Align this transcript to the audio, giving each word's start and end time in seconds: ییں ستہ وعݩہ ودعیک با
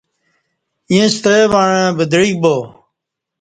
ییں 0.91 1.07
ستہ 1.15 1.33
وعݩہ 1.51 1.81
ودعیک 1.97 2.35
با 2.41 2.53